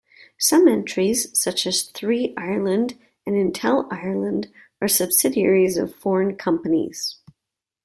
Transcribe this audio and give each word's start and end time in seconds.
Some 0.39 0.67
entries 0.67 1.29
such 1.39 1.67
as 1.67 1.83
Three 1.83 2.33
Ireland 2.35 2.97
and 3.27 3.35
Intel 3.35 3.87
Ireland 3.93 4.47
are 4.81 4.87
subsidiaries 4.87 5.77
of 5.77 5.93
foreign 5.93 6.37
companies. 6.37 7.17